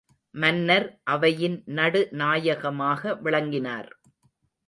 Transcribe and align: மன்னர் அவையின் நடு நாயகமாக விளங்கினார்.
மன்னர் 0.35 0.85
அவையின் 1.03 1.57
நடு 1.69 2.01
நாயகமாக 2.11 3.13
விளங்கினார். 3.15 3.89